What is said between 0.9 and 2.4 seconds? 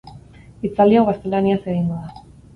hau gaztelaniaz egingo da.